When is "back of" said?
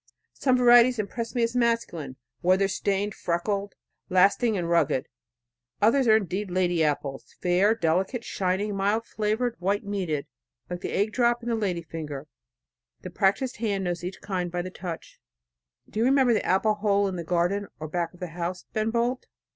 17.87-18.19